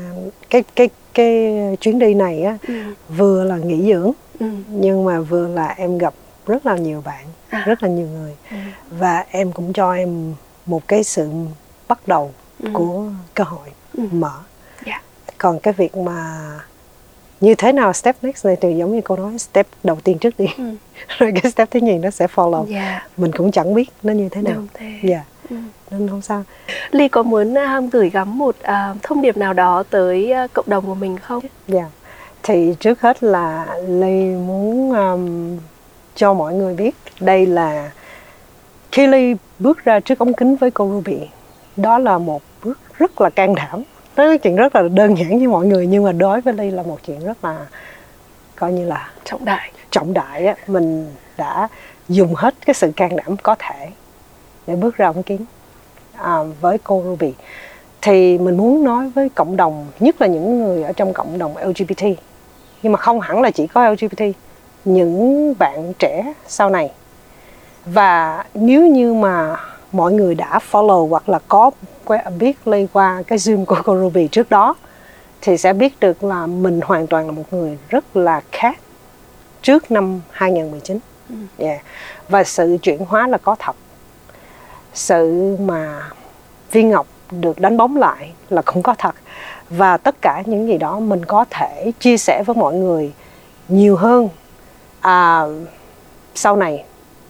cái 0.50 0.64
cái 0.76 0.90
cái 1.14 1.54
chuyến 1.82 2.00
đi 2.00 2.14
này 2.14 2.44
á 2.44 2.58
Ừ. 2.68 2.74
vừa 3.18 3.44
là 3.44 3.58
nghỉ 3.58 3.94
dưỡng 3.94 4.12
Ừ. 4.40 4.46
nhưng 4.68 5.06
mà 5.06 5.20
vừa 5.20 5.48
là 5.48 5.68
em 5.78 5.98
gặp 5.98 6.14
rất 6.46 6.66
là 6.66 6.78
nhiều 6.78 7.02
bạn 7.06 7.26
À. 7.50 7.64
rất 7.68 7.84
là 7.84 7.90
nhiều 7.90 8.08
người 8.08 8.36
Ừ. 8.52 8.58
và 9.00 9.26
em 9.32 9.52
cũng 9.52 9.74
cho 9.74 9.94
em 9.94 10.34
một 10.66 10.88
cái 10.88 11.04
sự 11.04 11.30
bắt 11.88 12.08
đầu 12.08 12.32
Ừ. 12.64 12.70
của 12.74 13.04
cơ 13.34 13.44
hội 13.44 13.68
Ừ. 13.98 14.04
mở 14.12 14.32
Dạ. 14.86 15.02
còn 15.38 15.60
cái 15.60 15.74
việc 15.74 15.98
mà 15.98 16.42
như 17.42 17.56
thế 17.56 17.72
nào 17.72 17.94
step 17.94 18.16
next 18.22 18.46
này 18.46 18.56
thì 18.62 18.76
giống 18.78 18.96
như 18.96 19.02
cô 19.02 19.16
nói 19.16 19.38
step 19.40 19.68
đầu 19.84 19.98
tiên 20.04 20.18
trước 20.18 20.34
đi 20.38 20.46
Ừ. 20.58 20.64
rồi 21.18 21.32
cái 21.42 21.52
step 21.52 21.72
thứ 21.72 21.80
nhì 21.80 21.94
nó 21.98 22.10
sẽ 22.10 22.28
follow 22.36 22.66
Dạ. 22.66 23.08
mình 23.18 23.32
cũng 23.32 23.52
chẳng 23.52 23.74
biết 23.74 23.90
nó 24.04 24.14
như 24.14 24.30
thế 24.30 24.42
nào 24.42 24.54
Đúng 24.56 24.68
thế. 24.74 25.00
dạ 25.04 25.24
Ừ. 25.50 25.56
nên 25.92 26.10
không 26.10 26.22
sao 26.22 26.44
Ly 26.92 27.08
có 27.08 27.24
muốn 27.24 27.58
à, 27.58 27.82
gửi 27.92 28.10
gắm 28.10 28.38
một 28.38 28.56
à, 28.62 28.96
thông 29.04 29.22
điệp 29.22 29.38
nào 29.38 29.54
đó 29.54 29.84
tới 29.90 30.32
à, 30.32 30.48
cộng 30.54 30.66
đồng 30.70 30.86
của 30.86 30.96
mình 30.96 31.18
không? 31.20 31.44
Dạ. 31.68 31.86
Thì 32.44 32.74
trước 32.80 33.02
hết 33.02 33.24
là 33.24 33.66
Ly 33.88 34.26
muốn 34.26 34.92
um, 34.94 35.58
cho 36.16 36.34
mọi 36.34 36.54
người 36.54 36.74
biết 36.76 36.96
đây 37.20 37.46
là 37.46 37.92
khi 38.94 39.08
ly 39.08 39.36
bước 39.60 39.86
ra 39.86 40.00
trước 40.00 40.20
ống 40.20 40.34
kính 40.34 40.56
với 40.56 40.72
cô 40.72 40.90
ruby. 40.90 41.18
Đó 41.78 42.00
là 42.00 42.18
một 42.18 42.42
bước 42.64 42.80
rất 42.98 43.22
là 43.22 43.30
can 43.30 43.56
đảm. 43.56 43.84
Đó 44.16 44.24
là 44.24 44.38
chuyện 44.38 44.56
rất 44.56 44.76
là 44.76 44.82
đơn 44.82 45.18
giản 45.18 45.30
với 45.30 45.48
mọi 45.48 45.66
người 45.66 45.88
nhưng 45.88 46.04
mà 46.04 46.12
đối 46.12 46.42
với 46.42 46.54
ly 46.54 46.70
là 46.70 46.84
một 46.84 47.00
chuyện 47.06 47.26
rất 47.26 47.46
là 47.46 47.66
coi 48.56 48.74
như 48.74 48.86
là 48.86 49.12
trọng 49.26 49.46
đại. 49.46 49.72
trọng 49.92 50.14
đại 50.14 50.46
á. 50.46 50.56
Mình 50.68 51.08
đã 51.38 51.68
dùng 52.10 52.36
hết 52.36 52.56
cái 52.66 52.74
sự 52.74 52.92
can 52.96 53.16
đảm 53.16 53.38
có 53.44 53.56
thể 53.60 53.90
để 54.68 54.76
bước 54.76 54.98
ra 54.98 55.08
ống 55.08 55.24
kính 55.24 55.46
à, 56.16 56.38
với 56.62 56.78
cô 56.84 57.04
Ruby. 57.06 57.34
Thì 58.02 58.38
mình 58.38 58.58
muốn 58.58 58.84
nói 58.84 59.10
với 59.10 59.30
cộng 59.30 59.58
đồng 59.58 59.88
nhất 60.00 60.22
là 60.22 60.28
những 60.28 60.64
người 60.64 60.84
ở 60.84 60.94
trong 60.94 61.14
cộng 61.14 61.38
đồng 61.38 61.58
LGBT 61.58 62.04
nhưng 62.84 62.92
mà 62.94 62.98
không 62.98 63.20
hẳn 63.20 63.42
là 63.42 63.52
chỉ 63.52 63.68
có 63.68 63.92
LGBT 63.92 64.24
những 64.86 65.54
bạn 65.60 65.94
trẻ 66.00 66.34
sau 66.48 66.70
này 66.70 66.92
và 67.86 68.44
nếu 68.54 68.88
như 68.88 69.14
mà 69.14 69.56
mọi 69.92 70.14
người 70.14 70.36
đã 70.36 70.60
follow 70.72 71.08
hoặc 71.08 71.30
là 71.30 71.40
có 71.48 71.72
biết 72.40 72.68
lây 72.68 72.88
qua 72.94 73.24
cái 73.28 73.38
zoom 73.38 73.66
của 73.66 73.82
cô 73.84 73.98
Ruby 73.98 74.28
trước 74.28 74.50
đó 74.50 74.76
thì 75.42 75.58
sẽ 75.58 75.74
biết 75.74 76.00
được 76.00 76.24
là 76.24 76.48
mình 76.48 76.80
hoàn 76.84 77.08
toàn 77.08 77.26
là 77.26 77.32
một 77.32 77.54
người 77.54 77.78
rất 77.90 78.18
là 78.18 78.42
khác 78.52 78.80
trước 79.62 79.92
năm 79.92 80.22
2019. 80.32 81.00
Ừ. 81.30 81.36
Yeah. 81.58 81.82
Và 82.30 82.44
sự 82.44 82.78
chuyển 82.82 83.06
hóa 83.06 83.28
là 83.28 83.38
có 83.38 83.56
thật. 83.60 83.76
Sự 84.94 85.56
mà 85.60 86.10
viên 86.72 86.90
ngọc 86.90 87.08
được 87.32 87.60
đánh 87.60 87.78
bóng 87.78 87.98
lại 87.98 88.32
là 88.50 88.62
cũng 88.62 88.84
có 88.84 88.96
thật. 88.98 89.16
Và 89.70 89.98
tất 89.98 90.22
cả 90.22 90.44
những 90.46 90.68
gì 90.68 90.78
đó 90.78 91.00
mình 91.00 91.26
có 91.26 91.46
thể 91.50 91.92
chia 92.00 92.18
sẻ 92.18 92.44
với 92.46 92.56
mọi 92.56 92.74
người 92.74 93.14
nhiều 93.68 93.96
hơn 93.96 94.30
à, 95.02 95.44
sau 96.36 96.56
này 96.56 96.84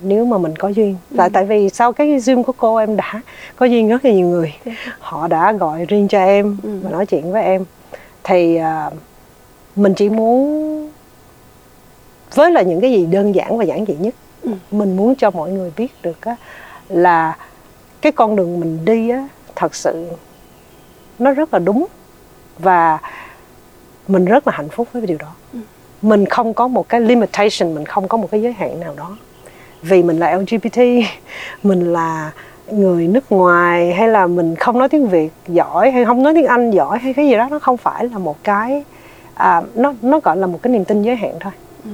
nếu 0.04 0.26
mà 0.26 0.38
mình 0.38 0.56
có 0.56 0.68
duyên 0.68 0.96
ừ. 1.12 1.16
tại 1.18 1.30
tại 1.34 1.46
vì 1.46 1.70
sau 1.70 1.94
cái 1.94 2.08
zoom 2.08 2.44
của 2.44 2.54
cô 2.58 2.76
em 2.76 2.96
đã 2.96 3.22
có 3.56 3.66
duyên 3.66 3.90
rất 3.90 4.06
là 4.06 4.12
nhiều 4.12 4.28
người 4.28 4.54
dạ. 4.66 4.74
họ 5.00 5.28
đã 5.28 5.52
gọi 5.52 5.86
riêng 5.86 6.08
cho 6.08 6.20
em 6.20 6.58
ừ. 6.64 6.80
và 6.84 6.90
nói 6.90 7.06
chuyện 7.06 7.32
với 7.32 7.44
em 7.44 7.66
thì 8.24 8.60
uh, 8.60 8.94
mình 9.76 9.94
chỉ 9.94 10.10
muốn 10.10 10.90
với 12.36 12.52
là 12.52 12.62
những 12.62 12.82
cái 12.82 12.92
gì 12.92 13.06
đơn 13.06 13.36
giản 13.36 13.58
và 13.58 13.64
giản 13.64 13.86
dị 13.86 13.96
nhất 14.00 14.16
ừ. 14.42 14.52
mình 14.72 14.98
muốn 14.98 15.16
cho 15.16 15.32
mọi 15.32 15.52
người 15.52 15.72
biết 15.78 15.92
được 16.02 16.22
á, 16.22 16.36
là 16.90 17.38
cái 18.02 18.12
con 18.12 18.36
đường 18.36 18.60
mình 18.60 18.86
đi 18.86 19.10
á, 19.10 19.28
thật 19.56 19.76
sự 19.76 20.08
nó 21.20 21.32
rất 21.32 21.54
là 21.54 21.60
đúng 21.60 21.86
và 22.60 23.00
mình 24.08 24.26
rất 24.26 24.48
là 24.48 24.54
hạnh 24.56 24.70
phúc 24.70 24.88
với 24.94 25.02
điều 25.02 25.18
đó 25.18 25.34
ừ. 25.54 25.60
mình 26.02 26.26
không 26.26 26.54
có 26.54 26.68
một 26.68 26.90
cái 26.90 27.02
limitation 27.02 27.76
mình 27.76 27.86
không 27.86 28.08
có 28.08 28.18
một 28.18 28.32
cái 28.32 28.42
giới 28.42 28.54
hạn 28.54 28.80
nào 28.80 28.94
đó 28.98 29.18
vì 29.84 30.04
mình 30.04 30.20
là 30.20 30.36
lgbt 30.36 30.80
mình 31.64 31.94
là 31.94 32.32
người 32.72 33.08
nước 33.08 33.32
ngoài 33.32 33.94
hay 33.94 34.08
là 34.08 34.28
mình 34.28 34.56
không 34.56 34.80
nói 34.80 34.90
tiếng 34.90 35.08
việt 35.08 35.32
giỏi 35.48 35.92
hay 35.92 36.06
không 36.06 36.24
nói 36.24 36.34
tiếng 36.34 36.46
anh 36.46 36.72
giỏi 36.72 37.00
hay 37.00 37.14
cái 37.14 37.28
gì 37.28 37.36
đó 37.36 37.48
nó 37.52 37.60
không 37.60 37.78
phải 37.78 38.10
là 38.10 38.18
một 38.18 38.44
cái 38.44 38.84
à, 39.34 39.62
nó 39.76 39.94
nó 40.02 40.20
gọi 40.20 40.38
là 40.38 40.48
một 40.48 40.60
cái 40.62 40.74
niềm 40.74 40.86
tin 40.86 41.02
giới 41.02 41.16
hạn 41.16 41.34
thôi 41.40 41.52
ừ. 41.84 41.90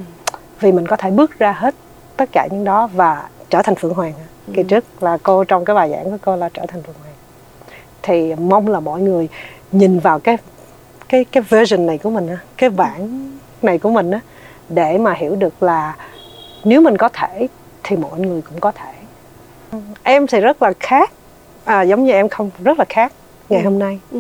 vì 0.60 0.72
mình 0.72 0.88
có 0.88 0.96
thể 0.96 1.12
bước 1.12 1.40
ra 1.40 1.52
hết 1.52 1.76
tất 2.18 2.30
cả 2.32 2.48
những 2.52 2.64
đó 2.64 2.90
và 2.94 3.24
trở 3.50 3.62
thành 3.62 3.76
phượng 3.76 3.94
hoàng 3.94 4.14
ừ. 4.48 4.54
kỳ 4.56 4.64
trước 4.64 5.04
là 5.04 5.18
cô 5.24 5.44
trong 5.44 5.66
cái 5.66 5.76
bài 5.76 5.90
giảng 5.90 6.12
của 6.12 6.18
cô 6.22 6.36
là 6.36 6.50
trở 6.54 6.66
thành 6.68 6.84
phượng 6.84 6.96
hoàng 7.04 7.16
thì 8.02 8.36
mong 8.36 8.68
là 8.68 8.80
mọi 8.80 9.02
người 9.02 9.30
nhìn 9.72 10.00
vào 10.00 10.20
cái 10.20 10.38
cái 11.10 11.26
cái 11.26 11.44
version 11.50 11.86
này 11.86 11.98
của 11.98 12.10
mình 12.10 12.30
cái 12.58 12.70
bản 12.70 13.32
này 13.62 13.78
của 13.78 13.90
mình 13.90 14.12
á 14.12 14.20
để 14.70 14.98
mà 14.98 15.14
hiểu 15.14 15.36
được 15.36 15.64
là 15.64 15.96
nếu 16.64 16.82
mình 16.82 16.98
có 16.98 17.10
thể 17.10 17.48
thì 17.90 17.96
mọi 17.96 18.20
người 18.20 18.42
cũng 18.42 18.60
có 18.60 18.72
thể 18.72 18.92
em 20.04 20.28
thì 20.28 20.40
rất 20.40 20.62
là 20.62 20.74
khác 20.80 21.12
à, 21.66 21.82
giống 21.82 22.06
như 22.06 22.12
em 22.12 22.30
không 22.30 22.52
rất 22.64 22.80
là 22.80 22.86
khác 22.90 23.12
ngày 23.50 23.62
ừ. 23.62 23.64
hôm 23.64 23.80
nay 23.80 24.00
ừ. 24.12 24.20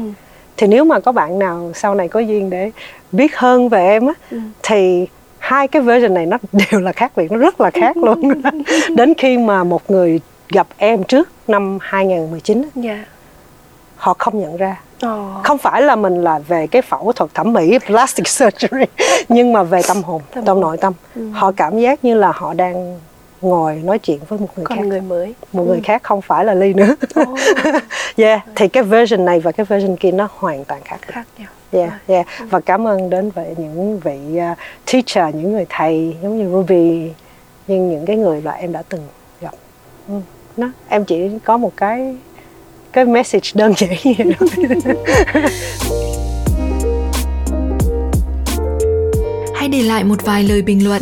thì 0.58 0.68
nếu 0.68 0.86
mà 0.86 1.00
có 1.00 1.12
bạn 1.12 1.40
nào 1.40 1.72
sau 1.76 1.96
này 1.96 2.08
có 2.08 2.20
duyên 2.20 2.50
để 2.50 2.72
biết 3.12 3.36
hơn 3.36 3.70
về 3.70 3.88
em 3.88 4.08
á 4.08 4.14
ừ. 4.32 4.40
thì 4.64 5.08
hai 5.38 5.68
cái 5.68 5.82
version 5.82 6.14
này 6.14 6.26
nó 6.26 6.38
đều 6.72 6.82
là 6.82 6.92
khác 6.92 7.12
biệt 7.16 7.32
nó 7.32 7.38
rất 7.38 7.62
là 7.62 7.72
khác 7.72 7.98
luôn 7.98 8.42
đến 8.96 9.14
khi 9.18 9.38
mà 9.38 9.64
một 9.64 9.92
người 9.92 10.20
gặp 10.50 10.68
em 10.78 11.04
trước 11.04 11.30
năm 11.48 11.78
2019 11.82 12.70
yeah. 12.84 13.00
họ 13.96 14.16
không 14.20 14.40
nhận 14.40 14.58
ra 14.58 14.78
Oh. 15.06 15.44
không 15.44 15.58
phải 15.58 15.82
là 15.82 15.96
mình 15.96 16.24
là 16.24 16.40
về 16.40 16.68
cái 16.68 16.82
phẫu 16.82 17.12
thuật 17.12 17.34
thẩm 17.34 17.54
mỹ 17.54 17.80
plastic 17.86 18.28
surgery 18.28 18.86
nhưng 19.30 19.54
mà 19.54 19.64
về 19.64 19.82
tâm 19.88 20.04
hồn 20.04 20.22
tâm 20.32 20.44
trong 20.46 20.62
nội 20.62 20.78
tâm 20.78 20.94
ừ. 21.16 21.30
họ 21.32 21.52
cảm 21.52 21.80
giác 21.80 22.06
như 22.06 22.16
là 22.16 22.32
họ 22.36 22.54
đang 22.54 23.00
ngồi 23.42 23.76
nói 23.76 24.00
chuyện 24.00 24.20
với 24.28 24.40
một 24.40 24.48
người 24.56 24.66
Còn 24.66 24.78
khác. 24.78 24.86
người 24.86 25.02
mới. 25.02 25.34
Một 25.54 25.64
ừ. 25.64 25.68
người 25.68 25.82
khác 25.84 26.04
không 26.04 26.22
phải 26.22 26.46
là 26.46 26.54
ly 26.54 26.74
nữa. 26.74 26.96
Oh. 27.22 27.40
yeah 28.16 28.42
thì 28.56 28.68
cái 28.68 28.84
version 28.84 29.26
này 29.26 29.40
và 29.40 29.52
cái 29.52 29.66
version 29.66 29.96
kia 29.96 30.12
nó 30.12 30.28
hoàn 30.32 30.66
toàn 30.66 30.82
khác 30.86 31.00
khác 31.02 31.26
nhau. 31.38 31.48
Yeah 31.72 31.94
yeah. 32.08 32.26
Ừ. 32.40 32.46
và 32.50 32.60
cảm 32.60 32.88
ơn 32.88 33.10
đến 33.10 33.30
vậy 33.30 33.56
những 33.58 34.00
vị 34.00 34.20
uh, 34.52 34.58
teacher 34.92 35.36
những 35.36 35.52
người 35.52 35.66
thầy 35.70 36.16
giống 36.24 36.38
như 36.38 36.52
Ruby 36.52 37.12
nhưng 37.68 37.90
những 37.90 38.06
cái 38.06 38.16
người 38.16 38.42
là 38.42 38.52
em 38.52 38.72
đã 38.72 38.84
từng 38.90 39.02
gặp. 39.42 39.54
Ừ. 40.08 40.14
nó 40.58 40.72
em 40.90 41.06
chỉ 41.06 41.30
có 41.44 41.58
một 41.58 41.72
cái 41.78 42.16
cái 42.94 43.06
message 43.06 43.50
đơn 43.54 43.74
giản 43.78 43.96
như 44.04 44.14
vậy 44.18 44.36
hãy 49.56 49.68
để 49.68 49.82
lại 49.82 50.04
một 50.04 50.26
vài 50.26 50.44
lời 50.44 50.62
bình 50.62 50.88
luận 50.88 51.02